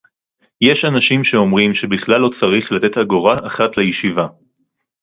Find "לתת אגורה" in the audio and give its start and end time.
2.71-3.35